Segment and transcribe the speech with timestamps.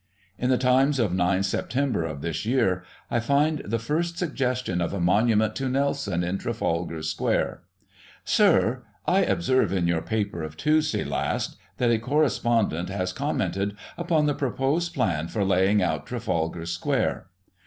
[0.39, 1.75] In the Times of 9 Sep.
[1.75, 7.05] of this year I find the first suggestion of a monument to Nelson, in Trafalg^
[7.05, 7.61] Square:"
[8.25, 13.77] Sir, I observe in your paper of Tuesday last, that a corre spondent has commented
[13.95, 17.27] upon the proposed plan for laying out Trafalgar Square.